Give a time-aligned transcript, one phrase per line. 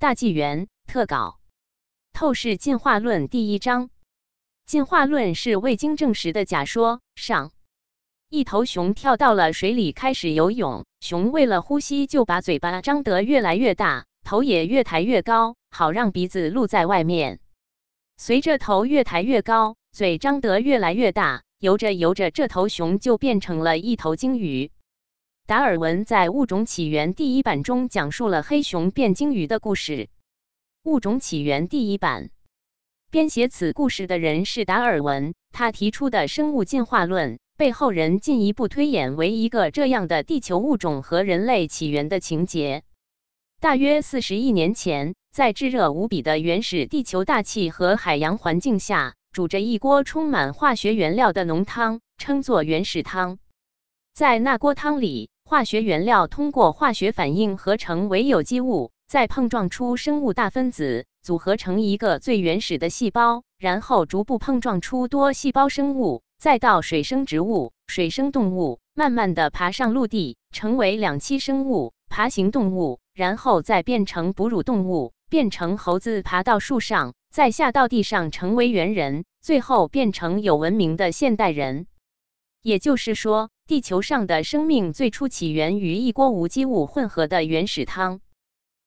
[0.00, 1.40] 大纪元特稿，
[2.14, 3.90] 透视进化论第一章。
[4.64, 7.02] 进化论是未经证实的假说。
[7.16, 7.52] 上，
[8.30, 10.86] 一头熊跳到了水里，开始游泳。
[11.00, 17.38] 熊为了呼吸，就把嘴巴张得越来越大，头也越抬越高，好让鼻子露在外面。
[18.16, 24.72] 随着头越抬越高，嘴张得越来越大，游着游着，这头熊就变成了一头鲸鱼。
[25.50, 29.92] 达尔文在《物种起源》第一版中讲述了黑熊变鲸鱼的故事。
[30.84, 32.30] 《物种起源》第一版
[33.10, 42.84] 编写此故事的人是达尔文，他提出的生物进化论被后人进一步推演为一个这样的地球物种和人类起源的情节。
[43.58, 53.40] 大约四十亿年前，在炙热无比的原始地球大气和海洋环境下，煮着一锅充满化学原料的浓汤，称作原始汤。
[54.12, 81.88] 在那锅汤里，化学原料通过化学反应合成为有机物，再碰撞出生物大分子，组合成一个最原始的细胞，然后逐步碰撞出多细胞生物，再到水生植物、水生动物，慢慢的爬上陆地，成为两栖生物、爬行动物，然后再变成哺乳动物，变成猴子爬到树上，再下到地上成为猿人，最后变成有文明的现代人。
[82.62, 88.20] 也就是说，地球上的生命最初起源于一锅无机物混合的原始汤。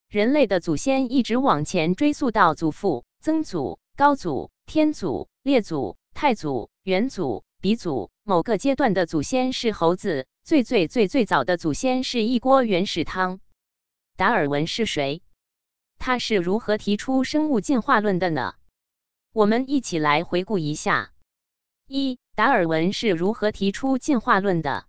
[0.10, 8.12] 人类的祖先一直往前追溯到祖父、曾祖、高祖、天祖、列祖、太祖、元祖、鼻祖。
[8.24, 13.40] 某个阶段的祖先是猴子，最最最最早的祖先是一锅原始汤。
[14.18, 15.22] 达尔文是谁？
[15.98, 18.56] 他是如何提出生物进化论的呢？
[19.32, 21.14] 我们一起来回顾一下。
[21.88, 24.86] 一达尔文是如何提出进化论的？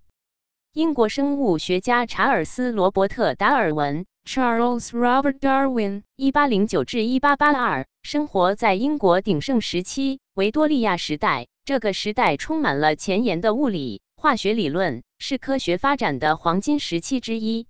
[0.73, 11.49] 英国生物学家查尔斯·罗伯特·达尔文 （Charles Robert Darwin，1809-1882） 生活在英国鼎盛时期——维多利亚时代。
[11.67, 17.67] 这个时代充满了前沿的物理、化学理论，是科学发展的黄金时期之一。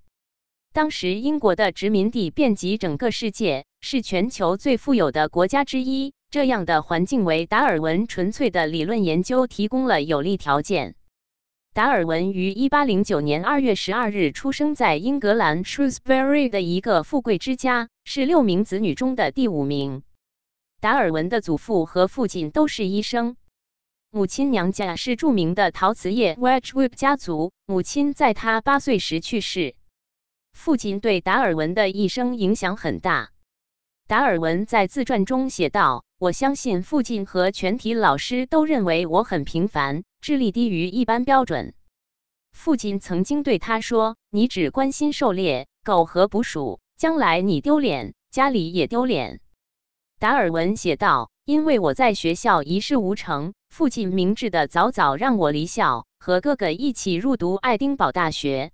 [0.72, 6.12] 当时，英国的殖民地遍及整个世界，是全球最富有的国家之一。
[6.34, 10.96] 这样的环境为达尔文纯粹的理论研究提供了有利条件。
[11.72, 20.02] 达尔文于1809年2月12日出生在英格兰 Shrewsbury 的一个富贵之家，是六名子女中的第五名。
[20.80, 23.36] 达尔文的祖父和父亲都是医生，
[24.10, 29.76] 母亲娘家是著名的陶瓷业 Wedgwood 家族，母亲在他八岁时去世。
[30.52, 33.30] 父亲对达尔文的一生影响很大。
[34.06, 36.04] 达尔文在自传中写道。
[36.18, 41.74] 我相信父亲和全体老师都认为我很平凡，智力低于一般标准。
[42.52, 49.40] 父亲曾经对他说：“你只关心狩猎、狗和捕鼠，将来你丢脸，家里也丢脸。”
[50.18, 58.72] 达尔文写道：“因为我在学校一事无成，父亲明智的早早让我离校，和哥哥一起入读爱丁堡大学，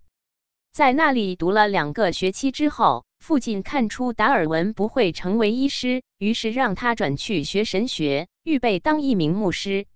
[0.72, 9.86] 在那里读了两个学期之后。”父亲看出达尔文不会成为医师，于是让他转去学神学，预备当一名牧师。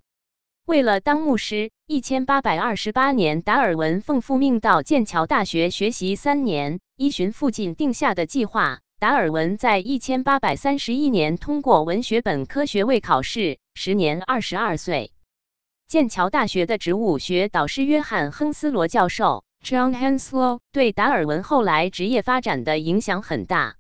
[0.67, 6.81] 为了当牧师，一千八百二十八年，达尔文奉父命到剑桥大学学习三年。
[6.97, 15.11] 依循父亲定下的计划，达尔文在一千八百三十一年通过文学本科学位考试，时年二十二岁。
[15.89, 19.45] 剑桥大学的植物学导师约翰·亨斯罗教授。
[19.65, 23.77] John Henslow 对达尔文后来职业发展的影响很大。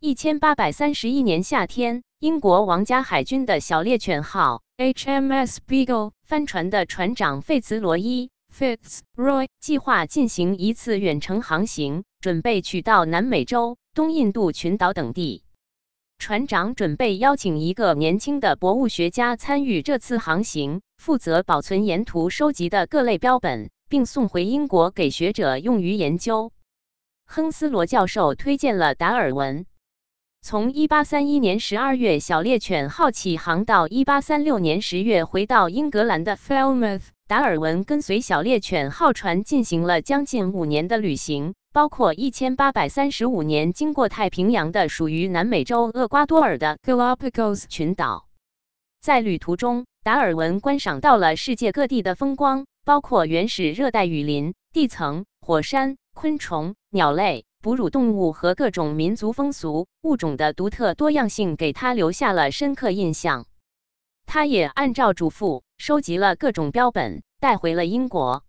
[0.00, 15.44] 一千八百三十一年夏天，英国皇家海军的小猎犬号 HMS Beagle 帆船的船长费茨罗伊 Fitzroy 计划进行一次远程航行，准备去到南美洲、东印度群岛等地。
[16.18, 23.68] 船长准备邀请一个年轻的博物学家参与这次航行，负责保存沿途收集的各类标本。
[23.92, 26.50] 并送回英国给学者用于研究。
[27.26, 29.66] 亨斯罗教授推荐了达尔文。
[30.40, 48.26] 从1831年12月小猎犬号起航到1836年10月回到英格兰的 Falmouth，达尔文跟随小猎犬号船进行了将近五年的旅行，包括1835年经过太平洋的属于南美洲厄瓜多尔的 Galapagos 群岛。
[49.02, 52.64] 在旅途中，达尔文观赏到了世界各地的风光。
[52.84, 63.46] 包括原始热带雨林、地层、火山、昆虫、鸟类、哺乳动物和各种民族风俗物种的独特多样性，给他留下了深刻印象。
[64.26, 68.42] 他也按照嘱咐收集了各种标本，带回了英国。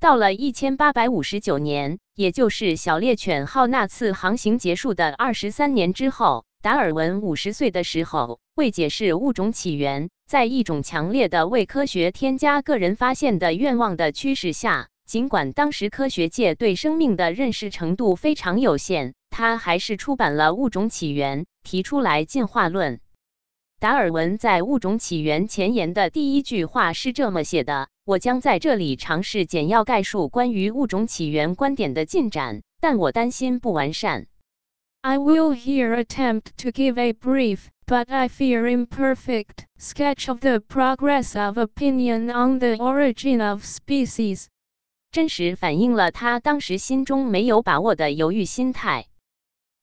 [0.00, 22.98] 到了一千八百五十九年，也就是小猎犬号那次航行结束的二十三年之后，达尔文五十岁的时候，为解释物种起源，在一种强烈的为科学添加个人发现的愿望的驱使下，尽管当时科学界对生命的认识程度非常有限，他还是出版了《物种起源》，提出来进化论。
[23.78, 27.90] 达尔文在《物种起源》前言的第一句话是这么写的。
[28.06, 34.28] 我将在这里尝试简要概述关于物种起源观点的进展，但我担心不完善。
[35.02, 41.34] I will here attempt to give a brief, but I fear imperfect, sketch of the progress
[41.34, 44.46] of opinion on the origin of species。
[45.10, 49.06] 真实反映了他当时心中没有把握的犹豫心态。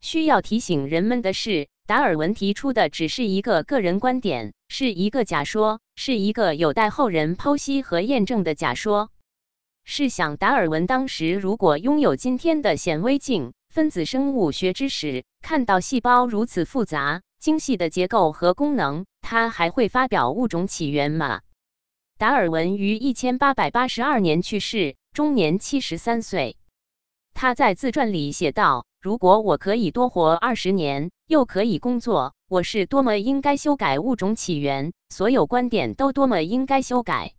[0.02, 1.68] 需要提醒人们的是。
[1.90, 9.10] 达尔文提出的只是一个个人观点，是一个假说，是一个有待后人剖析和验证的假说。
[9.86, 21.42] 试想，达尔文当时如果拥有今天的显微镜、分子生物学知识，看到细胞如此复杂、精细的结构和功能，他还会发表《物种起源》吗？
[22.18, 26.58] 达尔文于一千八百八十二年去世，终年七十三岁。
[27.34, 28.86] 他在自传里写道。
[29.02, 37.32] 如果我可以多活二十年，又可以工作，我是多么应该修改物种起源，所有观点都多么应该修改。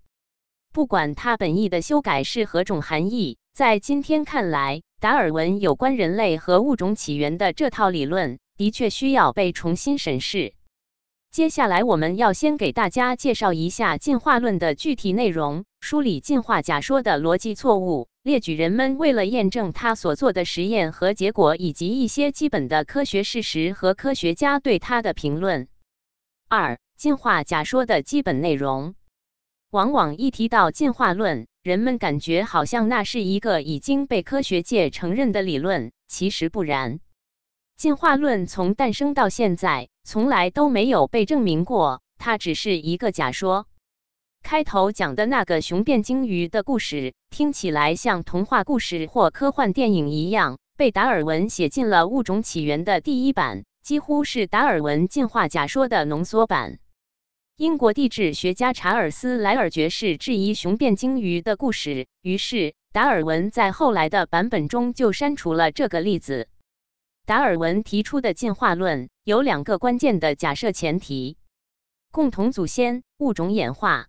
[0.73, 10.53] 不管他本意的修改是何种含义，在今天看来，达尔文有关人类和物种起源的这套理论的确需要被重新审视。
[11.31, 18.11] 接下来，我们要先给大家介绍一下进化论的具体内容，梳理进化假说的逻辑错误。
[18.23, 25.67] 列举人们为了验证他所做的实验和结果，以及一些基本的科学事实和科学家对他的评论。
[26.47, 28.95] 二、进化假说的基本内容。
[29.71, 37.01] 往往一提到进化论，人们感觉好像那是一个已经被科学界承认的理论，其实不然。
[37.81, 43.67] 进化论从诞生到现在，从来都没有被证明过，它只是一个假说。
[44.43, 56.81] 开头讲的那个雄辩鲸鱼的故事，听起来像童话故事或科幻电影一样，被达尔文写进了《物种起源》的第一版，几乎是达尔文进化假说的浓缩版。
[57.57, 66.47] 英国地质学家查尔斯·莱尔爵士质疑雄辩鲸鱼的故事，于是达尔文在后来的版本中就删除了这个例子。
[67.27, 71.37] 达尔文提出的进化论有两个关键的假设前提：
[72.11, 74.09] 共同祖先、物种演化。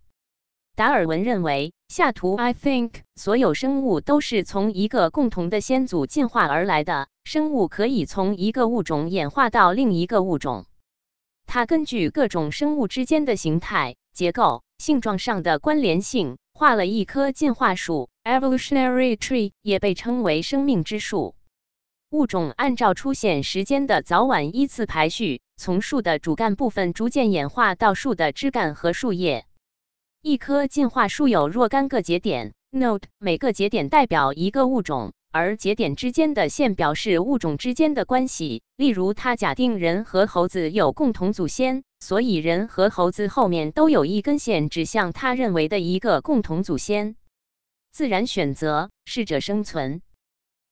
[0.75, 7.09] 达尔文认为，下图 I think 所有生物都是从一个共同的先祖进化而来的。
[7.23, 10.65] 生物可以从一个物种演化到另一个物种。
[11.45, 21.35] 他根据各种生物之间的形态、结构、性状上的关联性，画了一棵进化树 （evolutionary tree），也被称为生命之树。
[22.11, 29.45] 物种按照出现时间的早晚依次排序，从树的主干部分逐渐演化到树的枝干和树叶。
[30.21, 38.61] 一棵进化树有若干个节点 （node），每个节点代表一个物种，而节点之间的线表示物种之间的关系。
[38.75, 47.15] 例如，它假定人和猴子有共同祖先，所以人和猴子后面都有一根线指向他认为的一个共同祖先。
[47.93, 50.01] 自然选择，适者生存。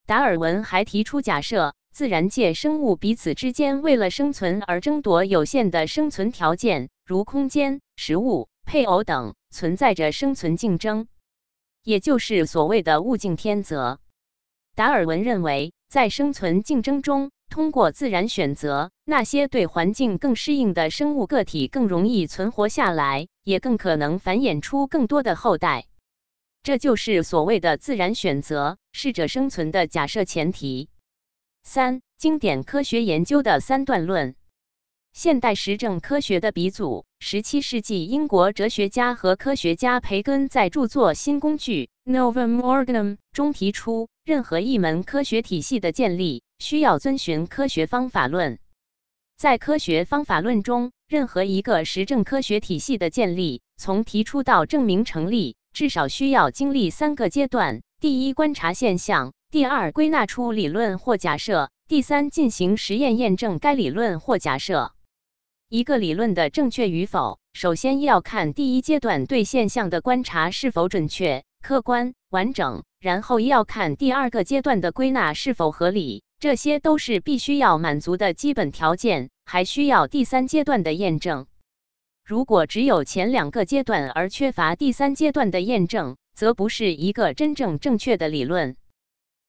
[0.10, 8.50] 达尔文还提出假设：自然界生物彼此之间为了生存而争夺有限的生存条件，如空间、食物。
[8.66, 11.08] 配偶等存在着生存竞争，
[11.84, 14.00] 也就是所谓的物竞天择。
[14.76, 25.86] 达尔文认为，在生存竞争中，通过自然选择，那些对环境更适应的生物个体更容易存活下来，也更可能繁衍出更多的后代。
[26.62, 30.90] 这就是所谓的自然选择、适者生存的假设前提。
[31.64, 34.36] 三、经典科学研究的三段论。
[35.12, 48.60] 现代实证科学的鼻祖，17世纪英国哲学家和科学家培根在著作《新工具》（Novum Organum） 中提出，任何一门科学体系的建立需要遵循科学方法论。
[49.36, 64.94] 在科学方法论中，任何一个实证科学体系的建立，从提出到证明成立，至少需要经历三个阶段：第一，观察现象；第二，归纳出理论或假设；第三，进行实验验证该理论或假设。
[65.70, 76.24] 一个理论的正确与否，首先要看第一阶段对现象的观察是否准确、客观、完整，然后要看第二个阶段的归纳是否合理。
[76.40, 81.48] 这些都是必须要满足的基本条件，还需要第三阶段的验证。
[82.30, 88.76] 如果只有前两个阶段而缺乏第三阶段的验证，则不是一个真正正确的理论。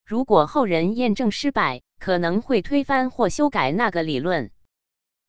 [0.06, 4.50] 如果后人验证失败，可能会推翻或修改那个理论。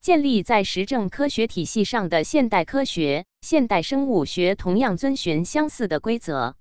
[0.00, 6.56] 建立在实证科学体系上的现代科学、现代生物学同样遵循相似的规则。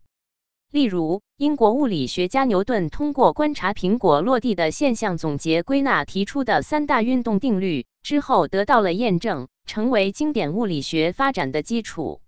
[0.74, 12.20] 例如，英国物理学家牛顿通过观察苹果落地的现象，总结归纳提出的三大运动定律之后，得到了验证，成为经典物理学发展的基础。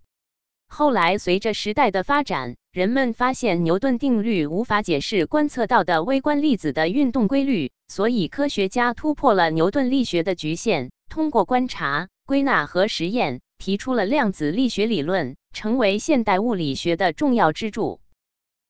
[0.70, 18.00] 后来，随着时代的发展，人们发现牛顿定律无法解释观测到的微观粒子的运动规律，所以科学家突破了牛顿力学的局限，通过观察、归纳和实验，提出了量子力学理论，成为现代物理学的重要支柱。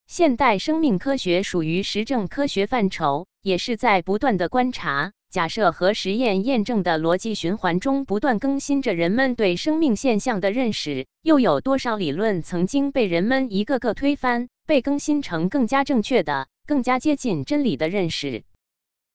[0.08, 5.12] 现代生命科学属于实证科学范畴，也是在不断的观察。
[5.34, 18.44] 假设和实验验证的逻辑循环中不断更新着人们对生命现象的认识，又有多少理论曾经被人们一个个推翻，被更新成更加正确的、更加接近真理的认识？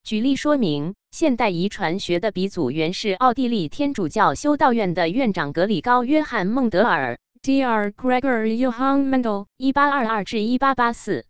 [0.03, 7.93] 举例说明，现代遗传学的鼻祖原是奥地利天主教修道院的院长格里高·约翰·孟德尔 （Dr.
[7.93, 11.28] Gregor Johann Mendel，1822-1884）。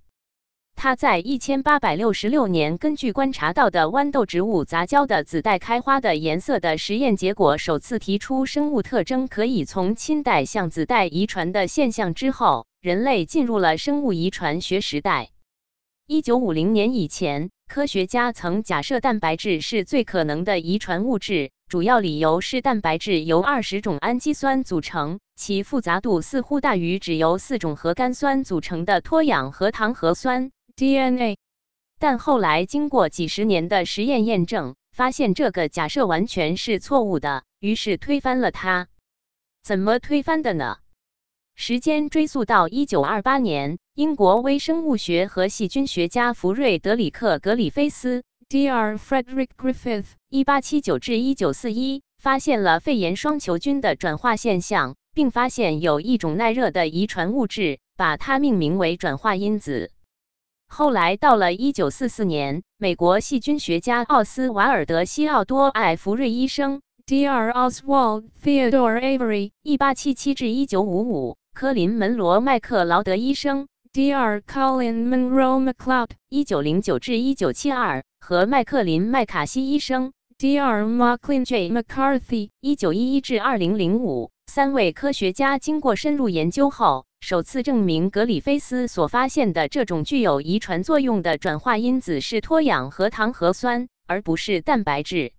[0.81, 15.31] 他在一千八百六十六年根据观察到的豌豆植物杂交的子代开花的颜色的实验结果，首次提出生物特征可以从亲代向子代遗传的现象之后，人类进入了生物遗传学时代。
[16.07, 30.51] 一九五零年以前，科学家曾假设蛋白质是最可能的遗传物质，主要理由是蛋白质由二十种氨基酸组成，其复杂度似乎大于只由四种核苷酸组成的脱氧核糖核酸。
[30.79, 31.37] DNA，
[31.99, 38.87] 但后来经过几十年的实验验证，发现这个假设完全是错误的，于是推翻了它。
[39.61, 40.77] 怎么推翻的呢？
[41.53, 48.97] 时间追溯到1928年，英国微生物学和细菌学家福瑞德里克·格里菲斯 （Dr.
[48.97, 59.91] Frederick Griffith，1879-1941） 发现了肺炎双球菌的转化现象，并发现有一种耐热的遗传物质，把它命名为转化因子。
[60.71, 67.51] 后来到了1944年，美国细菌学家奥斯瓦尔德·西奥多·艾弗瑞医生 （Dr.
[67.51, 74.41] Oswald Theodore Avery，1877-1955）、科林·门罗·麦克劳德医生 （Dr.
[74.41, 80.85] Colin Monroe MacLeod，1909-1972） 和麦克林·麦卡锡医生 （Dr.
[80.85, 81.71] Macklin J.
[81.71, 87.05] McCarthy，1911-2005） 三位科学家经过深入研究后。
[87.21, 95.33] 首次证明格里菲斯所发现的这种具有遗传作用的转化因子是脱氧核糖核酸，而不是蛋白质。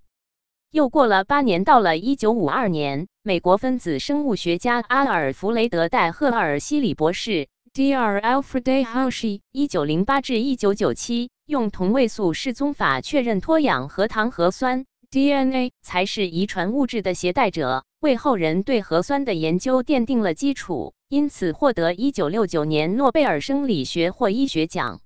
[0.70, 8.20] 又过了八年，到了1952年，美国分子生物学家阿尔弗雷德·戴赫尔西里博士 （Dr.
[8.20, 20.94] Alfred Hershey，1908-1997） 用同位素示踪法确认脱氧核糖核酸 （DNA） 才是遗传物质的携带者，为后人对核酸的研究奠定了基础。
[21.10, 25.00] 因此获得1969年诺贝尔生理学或医学奖。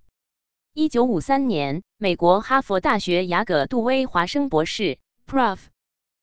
[0.74, 5.60] 1953年，美国哈佛大学雅各杜威华生博士 （Prof.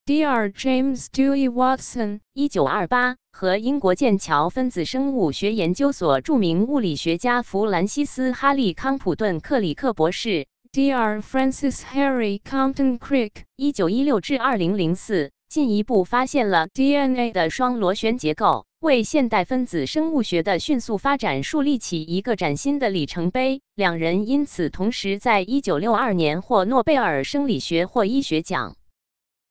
[0.06, 0.52] Dr.
[0.52, 11.24] James Dewey Watson，1928） 和英国剑桥分子生物学研究所著名物理学家弗兰西斯哈利康普顿克里克博士 （Dr.
[11.24, 18.66] Francis Harry Compton Crick，1916-2004） 进一步发现了 DNA 的双螺旋结构。
[18.80, 23.62] 为现代分子生物学的迅速发展树立起一个崭新的里程碑。
[23.76, 28.78] 两人因此同时在1962年获诺贝尔生理学或医学奖。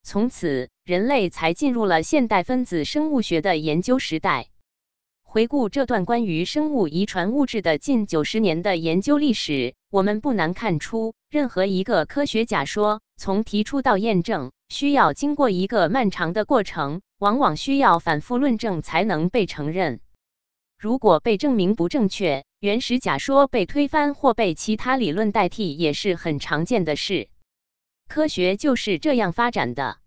[0.02, 4.47] 从此，人类才进入了现代分子生物学的研究时代。
[5.23, 17.03] 回顾这段关于生物遗传物质的近九十年的研究历史，我们不难看出，任何一个科学假说从提出到验证，需要经过一个漫长的过程。
[17.19, 20.00] 往往需要反复论证才能被承认。
[20.79, 27.29] 如果被证明不正确，原始假说被推翻或被其他理论代替，也是很常见的事。
[28.09, 29.99] 科学就是这样发展的。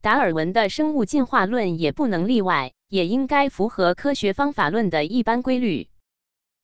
[0.00, 5.88] 达尔文的生物进化论也不能例外，也应该符合科学方法论的一般规律。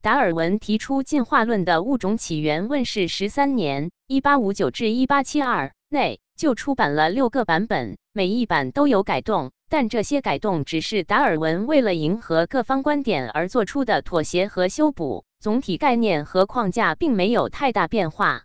[0.02, 9.52] 达尔文提出进化论的物种起源问世十三年（一八五九至一八七二）内，就出版了六个版本，每一版都有改动。
[9.68, 18.42] 但这些改动只是达尔文为了迎合各方观点而做出的妥协和修补，总体概念和框架并没有太大变化。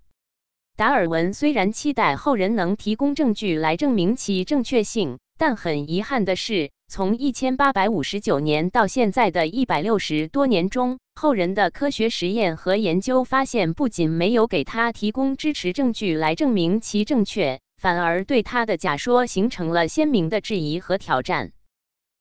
[0.76, 21.52] 达尔文虽然期待后人能提供证据来证明其正确性，但很遗憾的是，从一千八百五十九年到现在的一百六十多年中，后人的科学实验和研究发现，不仅没有给他提供支持证据来证明其正确，反而对他的假说形成了鲜明的质疑和挑战。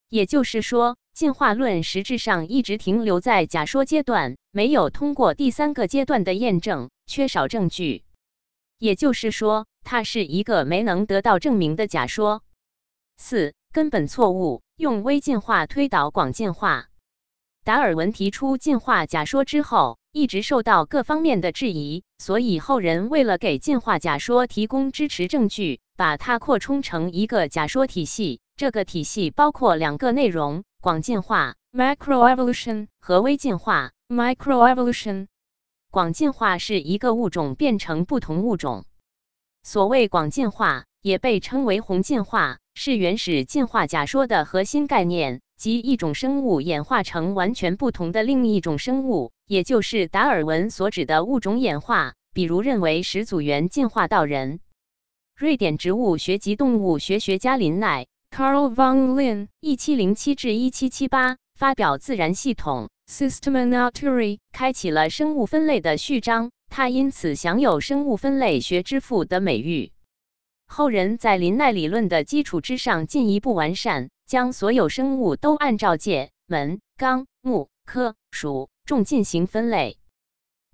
[0.09, 8.03] 也就是说，进化论实质上一直停留在假说阶段，没有通过第三个阶段的验证，缺少证据。
[8.81, 12.43] 也就是说，它是一个没能得到证明的假说。
[13.17, 13.55] 四。
[13.77, 16.87] 根本错误，用微进化推导广进化。
[17.63, 28.41] 达尔文提出进化假说之后，一直受到各方面的质疑，所以后人为了给进化假说提供支持证据，把它扩充成一个假说体系。
[28.57, 35.27] 这个体系包括两个内容：广进化 （macroevolution） 和微进化 （microevolution）。
[35.91, 38.87] 广进化是一个物种变成不同物种。
[39.63, 42.57] 所谓广进化，也被称为宏进化。
[42.79, 52.13] 是原始进化假说的核心概念，即一种生物演化成完全不同的另一种生物，也就是达尔文所指的物种演化。
[52.35, 54.61] 比如，认为始祖猿进化到人。
[55.35, 69.93] 瑞典植物学及动物学学家林奈 （Carl von Lin，一七零七至一七七八）发表《自然系统》（Systema Naturae），开启了生物分类的序章，他因此享有“生物分类学之父”的美誉。
[70.67, 79.99] 后人在林奈理论的基础之上进一步完善，将所有生物都按照界、门、纲、目、科、属、种进行分类。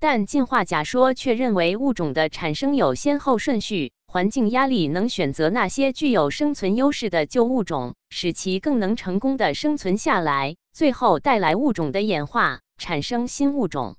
[0.01, 13.97] 但进化假说却认为物种的产生有先后顺序，环境压力能选择那些具有生存优势的旧物种，使其更能成功的生存下来，最后带来物种的演化，产生新物种。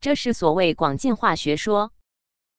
[0.00, 1.92] 这是所谓广进化学说。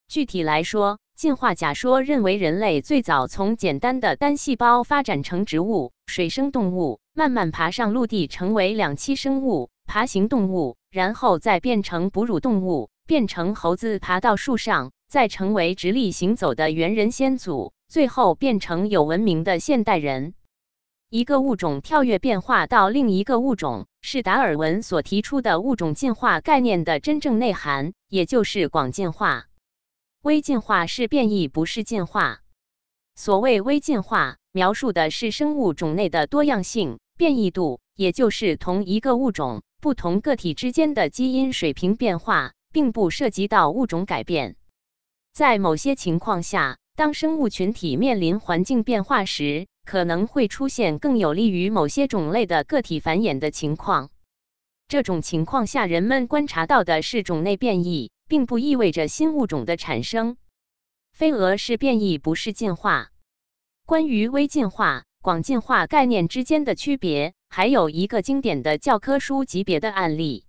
[0.06, 20.32] 具体来说，进化假说认为，人类最早从简单的单细胞发展成植物、水生动物，慢慢爬上陆地，成为两栖生物、爬行动物，然后再变成哺乳动物，变成猴子爬到树上，再成为直立行走的猿人先祖，最后变成有文明的现代人。
[21.10, 29.44] 一个物种跳跃变化到另一个物种，是达尔文所提出的物种进化概念的真正内涵，也就是广进化。
[30.22, 32.42] 微进化是变异，不是进化。
[33.14, 44.56] 所谓微进化，描述的是生物种内的多样性、变异度，也就是同一个物种不同个体之间的基因水平变化，并不涉及到物种改变。
[45.32, 54.10] 在某些情况下，当生物群体面临环境变化时，可能会出现更有利于某些种类的个体繁衍的情况。
[54.86, 58.10] 这种情况下，人们观察到的是种内变异。
[58.30, 60.36] 并不意味着新物种的产生。
[61.12, 63.10] 飞蛾是变异，不是进化。
[63.84, 70.44] 关于微进化、广进化概念之间的区别，还有一个经典的教科书级别的案例：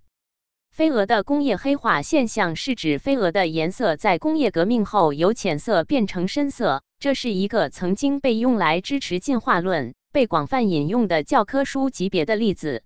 [0.70, 6.84] 飞蛾的工业黑化现象，是指飞蛾的颜色在工业革命后由浅色变成深色。
[7.00, 12.84] 这是一个曾经被用来支持进化论、被广泛引用的教科书级别的例子。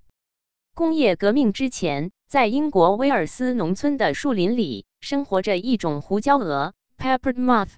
[0.74, 2.12] 工业革命之前。
[2.36, 7.70] 在英国威尔斯农村的树林里，生活着一种胡椒蛾 （peppered moth），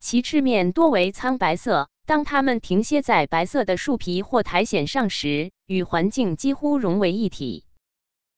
[0.00, 1.88] 其翅面多为苍白色。
[2.04, 7.66] 当它们停歇在白色的树皮或苔藓上时，与环境几乎融为一体。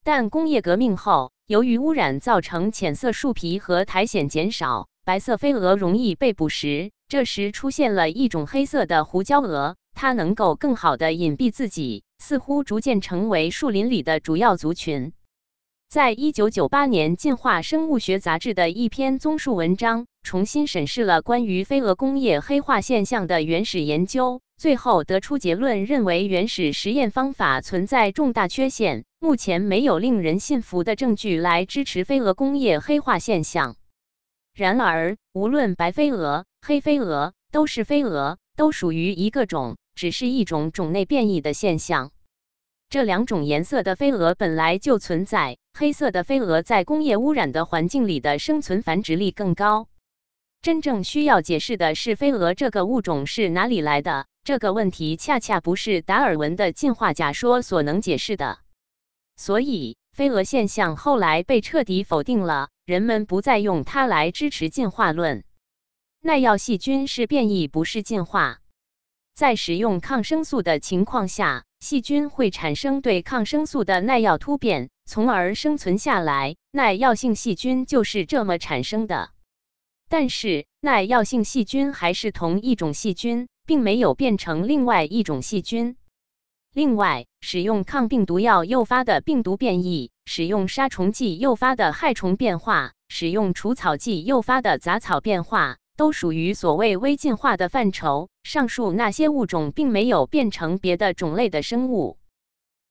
[0.05, 6.91] 但工业革命后，由于污染造成浅色树皮和苔藓减少，白色飞蛾容易被捕食。
[7.09, 15.15] 这时出现了一种黑色的胡椒蛾，它能够更好地隐蔽自己，似乎逐渐成为树林里的主要族群。
[15.89, 33.77] 在一九九八年，《进化生物学杂志》的一篇综述文章重新审视了关于飞蛾工业黑化现象的原始研究，最后得出结论，认为原始实验方法存在重大缺陷，目前没有令人信服的证据来支持飞蛾工业黑化现象。
[34.55, 42.11] 然而，无论白飞蛾、黑飞蛾，都是飞蛾，都属于一个种，只是一种种内变异的现象。
[42.89, 45.59] 这两种颜色的飞蛾本来就存在。
[45.79, 49.89] 黑色的飞蛾在工业污染的环境里的生存繁殖力更高。
[50.63, 54.27] 真正需要解释的是飞蛾这个物种是哪里来的。
[54.43, 58.59] 这个问题恰恰不是达尔文的进化假说所能解释的。
[59.37, 62.71] 所以，飞蛾现象后来被彻底否定了。
[62.87, 65.45] 人们不再用它来支持进化论。
[66.23, 68.61] 耐药细菌是变异，不是进化。
[69.37, 71.63] 在使用抗生素的情况下。
[71.79, 76.57] 细菌会产生对抗生素的耐药突变，从而生存下来。
[76.71, 79.29] 耐药性细菌就是这么产生的。
[80.09, 85.97] 但是，耐药性细菌还是同一种细菌，并没有变成另外一种细菌。
[86.73, 98.29] 另外，使用抗病毒药诱发的病毒变异，使用杀虫剂诱发的害虫变化，使用除草剂诱发的杂草变化，都属于所谓微进化的范畴。
[98.45, 102.19] 上述那些物种并没有变成别的种类的生物。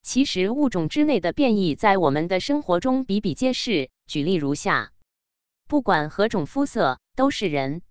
[0.02, 3.88] 其实，物种之内的变异在我们的生活中比比皆是。
[4.06, 4.92] 举例如下：
[5.66, 7.82] 不管何种肤色，都是人。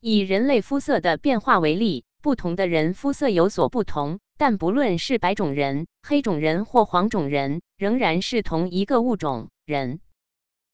[0.00, 4.18] 以人类肤色的变化为例，不同的人肤色有所不同。
[4.36, 10.00] 但不论是白种人、黑种人或黄种人，仍然是同一个物种人。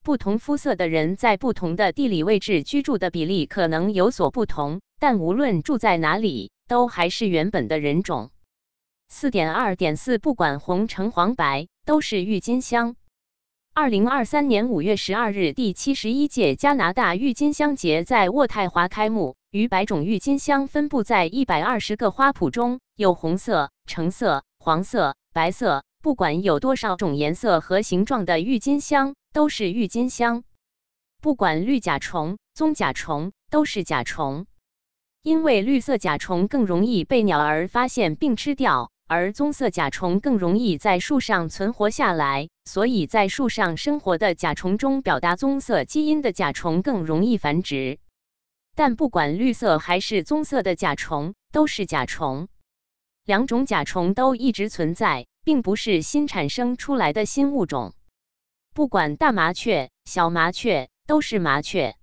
[0.05, 8.31] 不同肤色的人在不同的地理位置居住的比例可能有所不同，但无论住在哪里，都还是原本的人种。
[9.09, 12.97] 四点二点四，不管红橙黄白，都是郁金香。
[13.73, 19.37] 二零二三年五月十二日，第七十一届加拿大郁金香节在渥太华开幕。
[19.51, 30.45] 逾百种郁金香分布在一百二十个花圃中，有红色、橙色、黄色、白色，不管有多少种颜色和形状的郁金香，都是郁金香。
[31.23, 34.45] 不管绿甲虫、棕甲虫，都是甲虫。
[35.23, 47.99] 因为绿色甲虫更容易被鸟儿发现并吃掉，而棕色甲虫更容易在树上存活下来，所以在树上生活的甲虫中，表达棕色基因的甲虫更容易繁殖。
[48.75, 52.49] 但不管绿色还是棕色的甲虫都是甲虫，
[53.25, 57.95] 两种甲虫都一直存在，并不是新产生出来的新物种。
[58.73, 61.95] 不管大麻雀、小麻雀都是麻雀。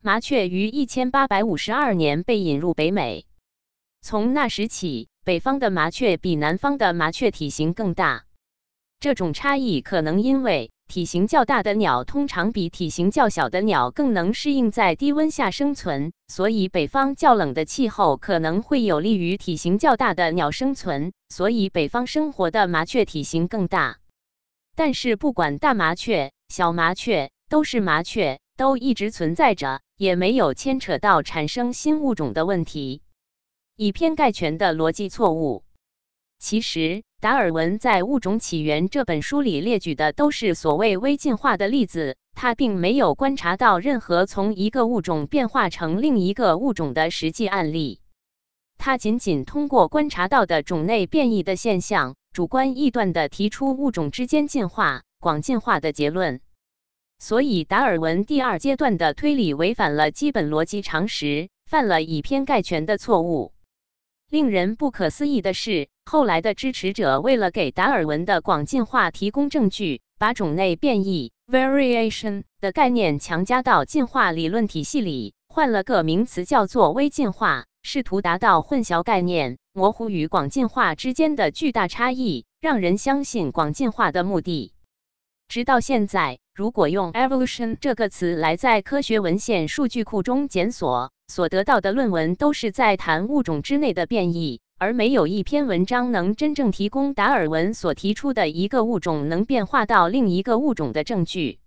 [0.00, 3.26] 麻雀于一千八百五十二年被引入北美，
[4.00, 8.24] 从那时起，北方的麻雀比南方的麻雀体型更大。
[8.98, 10.72] 这种差异可能因为。
[10.92, 24.00] 体型较大的鸟通常比体型较小的鸟更能适应在低温下生存，所以北方较冷的气候可能会有利于体型较大的鸟生存，所以北方生活的麻雀体型更大。
[24.76, 33.00] 但是不管大麻雀、小麻雀，都是麻雀，都一直存在着，也没有牵扯到产生新物种的问题。
[33.76, 35.64] 以偏概全的逻辑错误。
[36.42, 48.00] 其实，达尔文在《物种起源》这本书里列举的都是所谓微进化的例子，他并没有观察到任何从一个物种变化成另一个物种的实际案例。
[48.76, 56.40] 他仅仅通过观察到的种类变异的现象，主观臆断地提出物种之间进化、广进化的结论。
[57.20, 63.52] 所以，达尔文第二阶段的推理违反了基本逻辑常识，犯了以偏概全的错误。
[64.32, 84.72] 令人不可思议的是，后来的支持者为了给达尔文的广进化提供证据，把种类变异 （variation） 的概念强加到进化理论体系里，换了个名词叫做微进化，试图达到混淆概念、模糊与广进化之间的巨大差异，让人相信广进化的目的。
[85.46, 101.58] 直到现在，如果用 evolution 这个词来在科学文献数据库中检索，所得到的论文都是在谈物种之内的变异，而没有一篇文章能真正提供达尔文所提出的一个物种能变化到另一个物种的证据。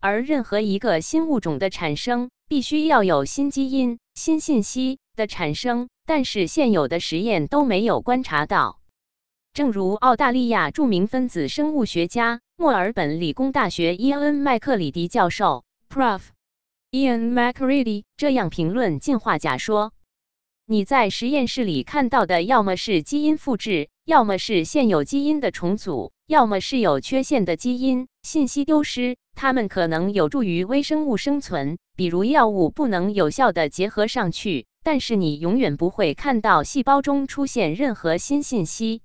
[0.00, 8.80] 而任何一个新物种的产生，必须要有新基因、新信息的产生，但是现有的实验都没有观察到。
[9.52, 12.40] 正如澳大利亚著名分子生物学家。
[12.58, 16.22] 墨尔本理工大学伊恩·麦克里迪教授 （Prof.
[16.90, 19.92] Ian McCready） 这样评论进化假说：
[20.64, 29.18] 你在实验室里看到的，要么是基因复制，要么是现有基因的重组，要么是有缺陷的基因信息丢失。
[29.34, 39.02] 它们可能有助于微生物生存，比如药物不能有效的结合上去，但是你永远不会看到细胞中出现任何新信息。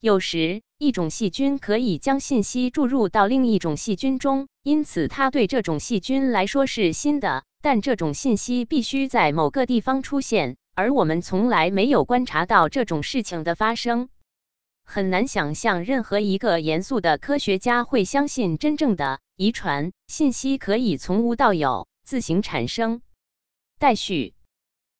[0.00, 7.44] 有时，一种细菌可以将信息注入到另一种细菌中，因此它对这种细菌来说是新的。
[7.60, 14.08] 但这种信息必须在某个地方出现，而我们从来没有观察到这种事情的发生。
[14.82, 23.02] 很难想象任何一个严肃的科学家会相信真正的遗传信息可以从无到有自行产生。
[23.78, 24.32] 待续。